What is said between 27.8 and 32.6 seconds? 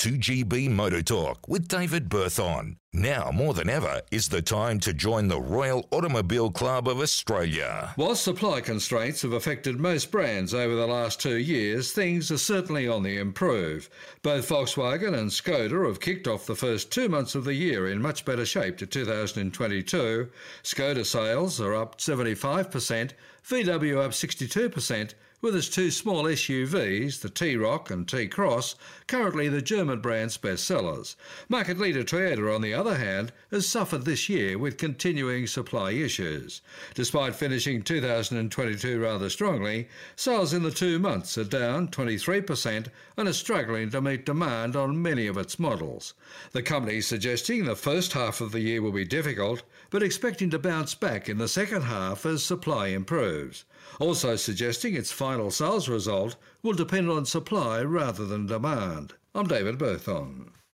and T-Cross, currently the German brand's best sellers. Market leader Toyota, on